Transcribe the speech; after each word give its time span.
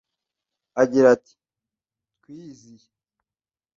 agira 0.81 1.07
ati 1.15 1.31
“Twiyiziye 2.19 2.87